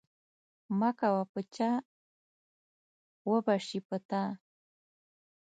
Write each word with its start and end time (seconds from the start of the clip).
مه 0.79 0.89
کوه 0.99 1.23
په 1.31 1.39
چا 1.55 1.71
وبه 3.29 3.55
سي 3.67 3.79
په 3.87 3.97
تا. 4.09 4.23